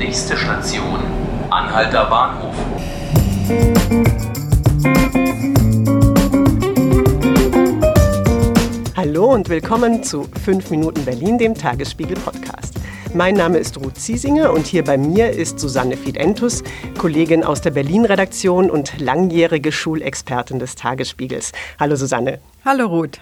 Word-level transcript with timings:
Nächste 0.00 0.34
Station, 0.34 0.98
Anhalter 1.50 2.06
Bahnhof. 2.06 2.54
Hallo 8.96 9.26
und 9.26 9.50
willkommen 9.50 10.02
zu 10.02 10.26
5 10.42 10.70
Minuten 10.70 11.04
Berlin, 11.04 11.36
dem 11.36 11.54
Tagesspiegel 11.54 12.16
Podcast. 12.16 12.76
Mein 13.12 13.34
Name 13.34 13.58
ist 13.58 13.76
Ruth 13.76 13.98
Ziesinger 13.98 14.54
und 14.54 14.66
hier 14.66 14.84
bei 14.84 14.96
mir 14.96 15.32
ist 15.32 15.60
Susanne 15.60 15.98
Fidentus, 15.98 16.64
Kollegin 16.96 17.44
aus 17.44 17.60
der 17.60 17.72
Berlin-Redaktion 17.72 18.70
und 18.70 18.98
langjährige 19.00 19.70
Schulexpertin 19.70 20.58
des 20.58 20.76
Tagesspiegels. 20.76 21.52
Hallo 21.78 21.94
Susanne. 21.96 22.38
Hallo 22.64 22.86
Ruth. 22.86 23.20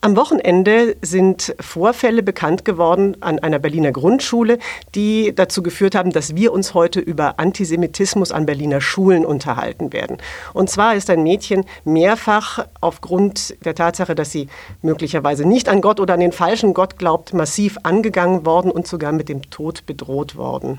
Am 0.00 0.14
Wochenende 0.14 0.96
sind 1.02 1.56
Vorfälle 1.58 2.22
bekannt 2.22 2.64
geworden 2.64 3.16
an 3.18 3.40
einer 3.40 3.58
Berliner 3.58 3.90
Grundschule, 3.90 4.60
die 4.94 5.34
dazu 5.34 5.60
geführt 5.60 5.96
haben, 5.96 6.12
dass 6.12 6.36
wir 6.36 6.52
uns 6.52 6.72
heute 6.72 7.00
über 7.00 7.40
Antisemitismus 7.40 8.30
an 8.30 8.46
Berliner 8.46 8.80
Schulen 8.80 9.26
unterhalten 9.26 9.92
werden. 9.92 10.18
Und 10.54 10.70
zwar 10.70 10.94
ist 10.94 11.10
ein 11.10 11.24
Mädchen 11.24 11.64
mehrfach 11.84 12.64
aufgrund 12.80 13.56
der 13.64 13.74
Tatsache, 13.74 14.14
dass 14.14 14.30
sie 14.30 14.46
möglicherweise 14.82 15.44
nicht 15.44 15.68
an 15.68 15.80
Gott 15.80 15.98
oder 15.98 16.14
an 16.14 16.20
den 16.20 16.30
falschen 16.30 16.74
Gott 16.74 16.96
glaubt, 16.96 17.34
massiv 17.34 17.76
angegangen 17.82 18.46
worden 18.46 18.70
und 18.70 18.86
sogar 18.86 19.10
mit 19.10 19.28
dem 19.28 19.50
Tod 19.50 19.84
bedroht 19.84 20.36
worden. 20.36 20.78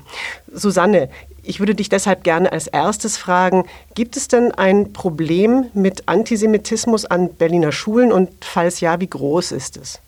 Susanne, 0.50 1.10
ich 1.42 1.60
würde 1.60 1.74
dich 1.74 1.88
deshalb 1.88 2.24
gerne 2.24 2.52
als 2.52 2.66
erstes 2.66 3.16
fragen, 3.16 3.64
gibt 3.94 4.16
es 4.16 4.28
denn 4.28 4.52
ein 4.52 4.92
Problem 4.92 5.66
mit 5.74 6.08
Antisemitismus 6.08 7.04
an 7.04 7.34
Berliner 7.34 7.72
Schulen 7.72 8.12
und 8.12 8.30
falls 8.44 8.80
ja, 8.80 9.00
wie 9.00 9.08
groß 9.08 9.52
ist 9.52 9.76
es? 9.76 10.00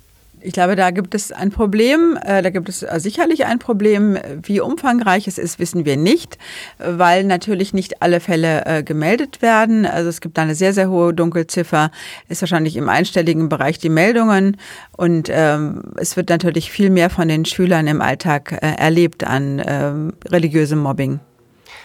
Ich 0.44 0.52
glaube, 0.52 0.76
da 0.76 0.90
gibt 0.90 1.14
es 1.14 1.30
ein 1.30 1.50
Problem. 1.50 2.18
Äh, 2.24 2.42
da 2.42 2.50
gibt 2.50 2.68
es 2.68 2.82
äh, 2.82 2.98
sicherlich 2.98 3.46
ein 3.46 3.58
Problem. 3.58 4.18
Wie 4.42 4.60
umfangreich 4.60 5.28
es 5.28 5.38
ist, 5.38 5.58
wissen 5.58 5.84
wir 5.84 5.96
nicht, 5.96 6.38
weil 6.78 7.24
natürlich 7.24 7.72
nicht 7.72 8.02
alle 8.02 8.20
Fälle 8.20 8.64
äh, 8.66 8.82
gemeldet 8.82 9.40
werden. 9.40 9.86
Also 9.86 10.08
es 10.08 10.20
gibt 10.20 10.38
eine 10.38 10.54
sehr, 10.54 10.72
sehr 10.72 10.90
hohe 10.90 11.14
Dunkelziffer. 11.14 11.90
Ist 12.28 12.42
wahrscheinlich 12.42 12.76
im 12.76 12.88
einstelligen 12.88 13.48
Bereich 13.48 13.78
die 13.78 13.88
Meldungen. 13.88 14.56
Und 14.96 15.28
ähm, 15.30 15.82
es 15.96 16.16
wird 16.16 16.28
natürlich 16.28 16.70
viel 16.70 16.90
mehr 16.90 17.10
von 17.10 17.28
den 17.28 17.44
Schülern 17.44 17.86
im 17.86 18.00
Alltag 18.00 18.52
erlebt 18.60 19.24
an 19.24 19.62
ähm, 19.64 20.12
religiösem 20.28 20.78
Mobbing. 20.78 21.20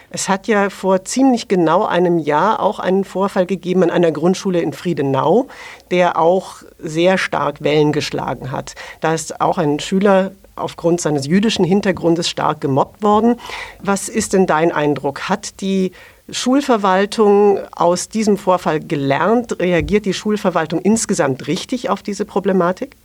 Es 0.10 0.30
hat 0.30 0.48
ja 0.48 0.70
vor 0.70 1.04
ziemlich 1.04 1.48
genau 1.48 1.86
einem 1.86 2.18
Jahr 2.18 2.62
auch 2.62 2.80
einen 2.80 3.04
Vorfall 3.04 3.46
gegeben 3.46 3.84
an 3.84 3.92
einer 3.92 4.12
Grundschule 4.12 4.62
in 4.62 4.72
Friedenau, 4.72 5.48
der 5.92 6.18
auch 6.18 6.58
sehr 6.80 7.18
stark 7.18 7.62
Wellen 7.62 7.92
geschlagen 7.92 8.52
hat. 8.52 8.76
Da 9.02 9.14
ist 9.14 9.42
auch 9.42 9.58
ein 9.58 9.80
Schüler 9.80 10.32
aufgrund 10.56 11.02
seines 11.02 11.28
jüdischen 11.28 11.66
Hintergrundes 11.66 12.30
stark 12.30 12.62
gemobbt 12.62 13.04
worden. 13.04 13.36
Was 13.82 14.10
ist 14.10 14.34
denn 14.34 14.48
dein 14.48 14.72
Eindruck? 14.72 15.30
Hat 15.30 15.62
die 15.62 15.92
Schulverwaltung 16.30 17.60
aus 17.76 18.10
diesem 18.10 18.38
Vorfall 18.38 18.80
gelernt? 18.80 19.60
Reagiert 19.60 20.06
die 20.06 20.14
Schulverwaltung 20.14 20.82
insgesamt 20.82 21.48
richtig 21.48 21.90
auf 21.90 22.02
diese 22.02 22.26
Problematik? 22.26 22.96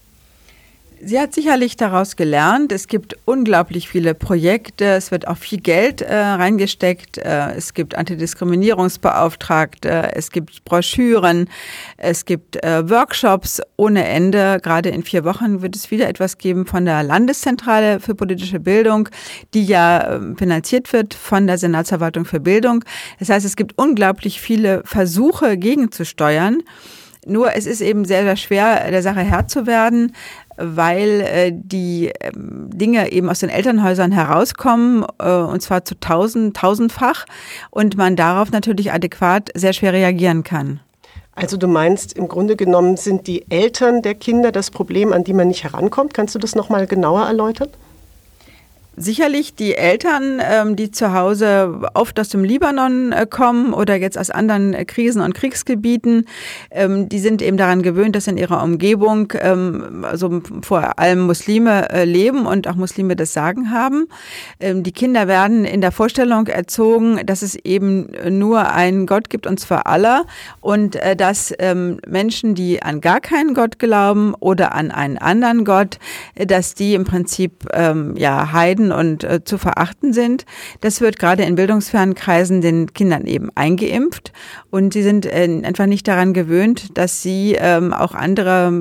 Sie 1.05 1.19
hat 1.19 1.35
sicherlich 1.35 1.77
daraus 1.77 2.15
gelernt. 2.15 2.71
Es 2.71 2.87
gibt 2.87 3.17
unglaublich 3.25 3.89
viele 3.89 4.15
Projekte. 4.15 4.85
Es 4.85 5.11
wird 5.11 5.27
auch 5.27 5.37
viel 5.37 5.59
Geld 5.59 6.01
äh, 6.01 6.15
reingesteckt. 6.15 7.19
Äh, 7.19 7.55
es 7.57 7.75
gibt 7.75 7.97
Antidiskriminierungsbeauftragte. 7.97 10.13
Es 10.15 10.31
gibt 10.31 10.65
Broschüren. 10.65 11.49
Es 11.97 12.25
gibt 12.25 12.63
äh, 12.63 12.89
Workshops 12.89 13.61
ohne 13.77 14.07
Ende. 14.07 14.61
Gerade 14.63 14.91
in 14.91 15.03
vier 15.03 15.25
Wochen 15.25 15.61
wird 15.61 15.75
es 15.75 15.91
wieder 15.91 16.09
etwas 16.09 16.39
geben 16.39 16.67
von 16.67 16.85
der 16.85 17.03
Landeszentrale 17.03 17.99
für 17.99 18.15
politische 18.15 18.61
Bildung, 18.61 19.09
die 19.55 19.65
ja 19.65 20.15
ähm, 20.15 20.37
finanziert 20.37 20.93
wird 20.93 21.15
von 21.15 21.49
der 21.49 21.59
Senatsverwaltung 21.59 22.27
für 22.27 22.39
Bildung. 22.39 22.85
Das 23.19 23.29
heißt, 23.29 23.45
es 23.45 23.57
gibt 23.57 23.77
unglaublich 23.77 24.41
viele 24.41 24.83
Versuche 24.85 25.59
gegenzusteuern. 25.59 26.63
Nur 27.25 27.55
es 27.55 27.67
ist 27.67 27.81
eben 27.81 28.05
sehr, 28.05 28.25
sehr 28.25 28.37
schwer, 28.37 28.91
der 28.91 29.01
Sache 29.01 29.21
Herr 29.21 29.47
zu 29.47 29.67
werden, 29.67 30.13
weil 30.57 31.21
äh, 31.21 31.53
die 31.55 32.09
äh, 32.09 32.31
Dinge 32.35 33.13
eben 33.13 33.29
aus 33.29 33.41
den 33.41 33.49
Elternhäusern 33.49 34.13
herauskommen, 34.13 35.05
äh, 35.19 35.31
und 35.31 35.61
zwar 35.63 35.85
zu 35.85 35.99
tausend, 35.99 36.57
tausendfach, 36.57 37.27
und 37.71 37.97
man 37.97 38.17
darauf 38.17 38.51
natürlich 38.51 38.93
adäquat 38.93 39.51
sehr 39.55 39.73
schwer 39.73 39.93
reagieren 39.93 40.45
kann. 40.45 40.81
Also 41.35 41.57
du 41.57 41.67
meinst, 41.67 42.13
im 42.13 42.29
Grunde 42.29 42.57
genommen 42.57 42.97
sind 42.97 43.27
die 43.27 43.51
Eltern 43.51 44.03
der 44.03 44.15
Kinder 44.15 44.53
das 44.53 44.71
Problem, 44.71 45.13
an 45.13 45.25
die 45.25 45.33
man 45.33 45.49
nicht 45.49 45.65
herankommt. 45.65 46.13
Kannst 46.13 46.35
du 46.35 46.39
das 46.39 46.55
nochmal 46.55 46.87
genauer 46.87 47.25
erläutern? 47.25 47.69
Sicherlich 48.95 49.55
die 49.55 49.75
Eltern, 49.75 50.39
ähm, 50.43 50.77
die 50.77 50.91
zu 50.91 51.15
Hause 51.15 51.81
oft 51.95 52.21
aus 52.21 52.29
dem 52.29 52.45
Libanon 52.45 53.13
äh, 53.13 53.27
kommen 53.27 53.73
oder 53.73 53.97
jetzt 53.97 54.19
aus 54.19 54.29
anderen 54.29 54.75
äh, 54.75 54.85
Krisen- 54.85 55.23
und 55.23 55.33
Kriegsgebieten, 55.35 56.27
ähm, 56.71 57.09
die 57.09 57.19
sind 57.19 57.41
eben 57.41 57.57
daran 57.57 57.81
gewöhnt, 57.81 58.15
dass 58.15 58.27
in 58.27 58.37
ihrer 58.37 58.63
Umgebung 58.63 59.33
ähm, 59.41 60.05
also 60.05 60.43
vor 60.61 60.99
allem 60.99 61.21
Muslime 61.21 61.89
äh, 61.89 62.05
leben 62.05 62.45
und 62.45 62.69
auch 62.69 62.75
Muslime 62.75 63.17
das 63.17 63.33
Sagen 63.33 63.71
haben. 63.71 64.09
Die 64.61 64.93
Kinder 64.93 65.29
werden 65.29 65.65
in 65.65 65.81
der 65.81 65.93
Vorstellung 65.93 66.47
erzogen, 66.47 67.21
dass 67.25 67.43
es 67.43 67.55
eben 67.55 68.09
nur 68.29 68.71
einen 68.71 69.07
Gott 69.07 69.31
gibt 69.31 69.47
und 69.47 69.59
zwar 69.59 69.87
aller 69.87 70.25
und 70.61 70.99
dass 71.17 71.55
Menschen, 72.07 72.55
die 72.55 72.83
an 72.83 73.01
gar 73.01 73.21
keinen 73.21 73.55
Gott 73.55 73.79
glauben 73.79 74.35
oder 74.39 74.75
an 74.75 74.91
einen 74.91 75.19
anderen 75.19 75.65
Gott, 75.65 75.99
dass 76.35 76.75
die 76.75 76.95
im 76.95 77.05
Prinzip 77.05 77.53
ja 78.17 78.53
Heiden 78.53 78.82
meiden 78.83 78.93
und 78.93 79.25
äh, 79.25 79.45
zu 79.45 79.59
verachten 79.59 80.13
sind. 80.13 80.45
Das 80.81 81.01
wird 81.01 81.19
gerade 81.19 81.45
in 81.45 81.55
bildungsfernen 81.55 82.15
Kreisen 82.15 82.61
den 82.61 82.93
Kindern 82.93 83.27
eben 83.27 83.51
eingeimpft 83.55 84.33
und 84.71 84.93
sie 84.93 85.03
sind 85.03 85.27
äh, 85.27 85.63
einfach 85.65 85.87
nicht 85.87 86.07
daran 86.09 86.33
gewöhnt, 86.33 86.97
dass 86.99 87.23
sie 87.23 87.57
ähm, 87.59 87.93
auch 87.93 88.15
andere 88.15 88.73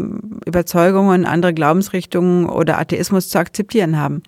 Überzeugungen, 0.45 1.25
andere 1.25 1.53
Glaubensrichtungen 1.53 2.47
oder 2.49 2.79
Atheismus 2.79 3.29
zu 3.29 3.39
akzeptieren 3.39 3.99
haben. 3.99 4.23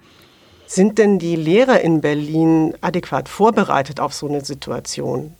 Sind 0.65 0.97
denn 0.97 1.19
die 1.19 1.35
Lehrer 1.35 1.81
in 1.81 2.01
Berlin 2.01 2.73
adäquat 2.81 3.29
vorbereitet 3.29 3.99
auf 3.99 4.13
so 4.13 4.27
eine 4.27 4.43
Situation? 4.43 5.33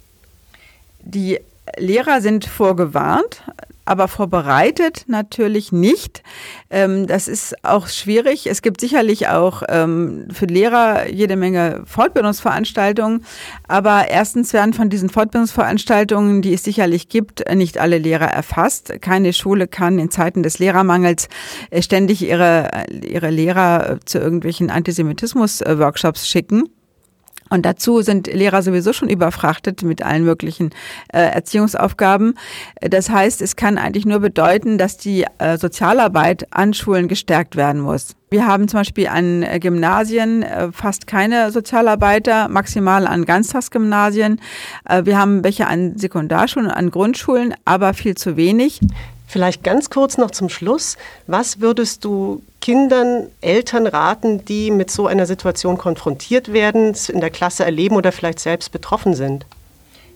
Die 0.99 1.39
Lehrer 1.77 2.21
sind 2.21 2.45
vorgewarnt 2.45 3.41
aber 3.85 4.07
vorbereitet 4.07 5.05
natürlich 5.07 5.71
nicht. 5.71 6.23
Ähm, 6.69 7.07
das 7.07 7.27
ist 7.27 7.63
auch 7.63 7.87
schwierig. 7.87 8.47
Es 8.47 8.61
gibt 8.61 8.81
sicherlich 8.81 9.27
auch 9.27 9.63
ähm, 9.69 10.27
für 10.31 10.45
Lehrer 10.45 11.09
jede 11.09 11.35
Menge 11.35 11.83
Fortbildungsveranstaltungen, 11.85 13.25
aber 13.67 14.07
erstens 14.09 14.53
werden 14.53 14.73
von 14.73 14.89
diesen 14.89 15.09
Fortbildungsveranstaltungen, 15.09 16.41
die 16.41 16.53
es 16.53 16.63
sicherlich 16.63 17.09
gibt, 17.09 17.43
nicht 17.53 17.77
alle 17.77 17.97
Lehrer 17.97 18.27
erfasst. 18.27 19.01
Keine 19.01 19.33
Schule 19.33 19.67
kann 19.67 19.99
in 19.99 20.11
Zeiten 20.11 20.43
des 20.43 20.59
Lehrermangels 20.59 21.27
äh, 21.69 21.81
ständig 21.81 22.21
ihre, 22.21 22.69
ihre 22.89 23.29
Lehrer 23.29 23.99
zu 24.05 24.19
irgendwelchen 24.19 24.69
Antisemitismus-Workshops 24.69 26.27
schicken. 26.27 26.69
Und 27.53 27.67
dazu 27.67 28.01
sind 28.01 28.25
Lehrer 28.25 28.63
sowieso 28.63 28.93
schon 28.93 29.09
überfrachtet 29.09 29.83
mit 29.83 30.01
allen 30.01 30.23
möglichen 30.23 30.71
äh, 31.13 31.19
Erziehungsaufgaben. 31.19 32.33
Das 32.81 33.11
heißt, 33.11 33.43
es 33.43 33.55
kann 33.55 33.77
eigentlich 33.77 34.07
nur 34.07 34.21
bedeuten, 34.21 34.79
dass 34.79 34.97
die 34.97 35.27
äh, 35.37 35.59
Sozialarbeit 35.59 36.47
an 36.49 36.73
Schulen 36.73 37.07
gestärkt 37.07 37.55
werden 37.55 37.79
muss. 37.81 38.15
Wir 38.31 38.47
haben 38.47 38.67
zum 38.67 38.79
Beispiel 38.79 39.07
an 39.07 39.43
äh, 39.43 39.59
Gymnasien 39.59 40.41
äh, 40.41 40.71
fast 40.71 41.05
keine 41.05 41.51
Sozialarbeiter, 41.51 42.49
maximal 42.49 43.05
an 43.05 43.23
Ganztagsgymnasien. 43.23 44.41
Äh, 44.89 45.05
wir 45.05 45.19
haben 45.19 45.43
welche 45.43 45.67
an 45.67 45.95
Sekundarschulen, 45.95 46.71
an 46.71 46.89
Grundschulen, 46.89 47.53
aber 47.65 47.93
viel 47.93 48.15
zu 48.15 48.35
wenig. 48.35 48.79
Vielleicht 49.33 49.63
ganz 49.63 49.89
kurz 49.89 50.19
noch 50.19 50.29
zum 50.29 50.47
Schluss. 50.47 50.95
Was 51.25 51.59
würdest 51.59 52.05
du 52.05 52.43
Kindern, 52.61 53.29
Eltern 53.41 53.87
raten, 53.87 54.45
die 54.45 54.69
mit 54.69 54.91
so 54.91 55.07
einer 55.07 55.25
Situation 55.25 55.79
konfrontiert 55.79 56.53
werden, 56.53 56.93
in 57.07 57.19
der 57.19 57.31
Klasse 57.31 57.65
erleben 57.65 57.95
oder 57.95 58.11
vielleicht 58.11 58.37
selbst 58.37 58.71
betroffen 58.71 59.15
sind? 59.15 59.47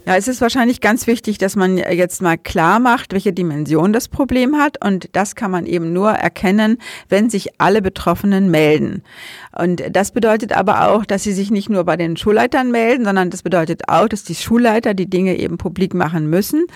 Ja, 0.08 0.16
es 0.16 0.30
ist 0.30 0.40
wahrscheinlich 0.40 0.80
ganz 0.80 1.06
wichtig, 1.06 1.38
dass 1.38 1.58
man 1.58 1.78
jetzt 1.78 2.22
mal 2.22 2.38
klar 2.38 2.80
macht, 2.80 3.12
welche 3.12 3.34
Dimension 3.34 3.92
das 3.92 4.08
Problem 4.08 4.56
hat. 4.56 4.82
Und 4.82 5.10
das 5.12 5.36
kann 5.36 5.52
man 5.52 5.66
eben 5.66 5.92
nur 5.92 6.12
erkennen, 6.12 6.78
wenn 7.10 7.30
sich 7.30 7.60
alle 7.60 7.82
Betroffenen 7.82 8.50
melden. 8.50 9.04
Und 9.52 9.84
das 9.92 10.12
bedeutet 10.12 10.54
aber 10.54 10.88
auch, 10.88 11.04
dass 11.04 11.24
sie 11.24 11.34
sich 11.34 11.52
nicht 11.52 11.70
nur 11.70 11.84
bei 11.84 11.98
den 11.98 12.16
Schulleitern 12.16 12.72
melden, 12.72 13.04
sondern 13.04 13.32
das 13.32 13.44
bedeutet 13.44 13.90
auch, 13.90 14.08
dass 14.08 14.24
die 14.24 14.36
Schulleiter 14.36 14.94
die 14.94 15.10
Dinge 15.10 15.38
eben 15.38 15.58
publik 15.58 15.94
machen 15.94 16.30
müssen. 16.30 16.68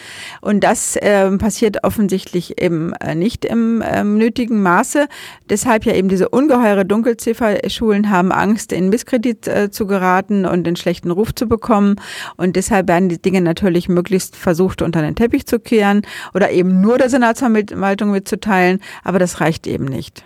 Und 0.42 0.66
das 0.66 0.98
äh, 0.98 1.32
passiert 1.38 1.86
offensichtlich 1.86 2.62
eben 2.62 2.92
äh, 2.96 3.16
nicht 3.16 3.46
im 3.46 3.82
äh, 3.82 4.04
nötigen 4.04 4.62
Maße. 4.62 5.08
Deshalb 5.50 5.86
ja 5.86 5.94
eben 5.94 6.10
diese 6.10 6.28
ungeheure 6.28 6.84
Dunkelziffer. 6.84 7.70
Schulen 7.70 8.10
haben 8.10 8.34
Angst, 8.34 8.74
in 8.74 8.90
Misskredit 8.90 9.48
äh, 9.48 9.72
zu 9.72 9.88
geraten 9.88 10.46
und 10.46 10.66
den 10.66 10.76
schlechten 10.76 11.12
Ruf 11.12 11.34
zu 11.34 11.48
bekommen. 11.48 11.96
Und 12.36 12.58
deshalb 12.58 12.90
werden 12.90 13.08
die 13.08 13.21
Dinge 13.22 13.42
natürlich 13.42 13.90
möglichst 13.90 14.36
versucht 14.36 14.82
unter 14.82 15.02
den 15.02 15.16
Teppich 15.16 15.46
zu 15.46 15.60
kehren 15.60 16.02
oder 16.34 16.52
eben 16.52 16.82
nur 16.82 16.98
der 16.98 17.10
Senatsverwaltung 17.10 18.12
mitzuteilen, 18.12 18.82
aber 19.04 19.20
das 19.20 19.42
reicht 19.42 19.68
eben 19.68 19.86
nicht. 19.86 20.24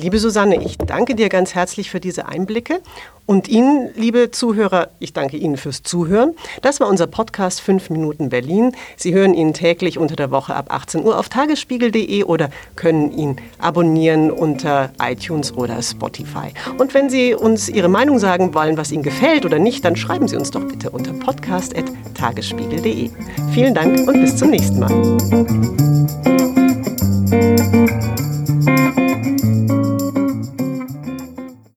Liebe 0.00 0.20
Susanne, 0.20 0.62
ich 0.62 0.78
danke 0.78 1.16
dir 1.16 1.28
ganz 1.28 1.56
herzlich 1.56 1.90
für 1.90 1.98
diese 1.98 2.28
Einblicke 2.28 2.80
und 3.26 3.48
Ihnen, 3.48 3.90
liebe 3.96 4.30
Zuhörer, 4.30 4.90
ich 5.00 5.12
danke 5.12 5.36
Ihnen 5.36 5.56
fürs 5.56 5.82
Zuhören. 5.82 6.36
Das 6.62 6.78
war 6.78 6.86
unser 6.86 7.08
Podcast 7.08 7.60
5 7.60 7.90
Minuten 7.90 8.28
Berlin. 8.28 8.76
Sie 8.96 9.12
hören 9.12 9.34
ihn 9.34 9.54
täglich 9.54 9.98
unter 9.98 10.14
der 10.14 10.30
Woche 10.30 10.54
ab 10.54 10.72
18 10.72 11.02
Uhr 11.04 11.18
auf 11.18 11.28
tagesspiegel.de 11.28 12.22
oder 12.22 12.50
können 12.76 13.10
ihn 13.10 13.38
abonnieren 13.58 14.30
unter 14.30 14.92
iTunes 15.02 15.52
oder 15.52 15.82
Spotify. 15.82 16.52
Und 16.78 16.94
wenn 16.94 17.10
Sie 17.10 17.34
uns 17.34 17.68
Ihre 17.68 17.88
Meinung 17.88 18.20
sagen 18.20 18.54
wollen, 18.54 18.76
was 18.76 18.92
Ihnen 18.92 19.02
gefällt 19.02 19.44
oder 19.44 19.58
nicht, 19.58 19.84
dann 19.84 19.96
schreiben 19.96 20.28
Sie 20.28 20.36
uns 20.36 20.52
doch 20.52 20.62
bitte 20.62 20.90
unter 20.90 21.12
podcast.tagesspiegel.de. 21.12 23.10
Vielen 23.52 23.74
Dank 23.74 24.06
und 24.06 24.20
bis 24.20 24.36
zum 24.36 24.50
nächsten 24.50 24.78
Mal. 24.78 26.47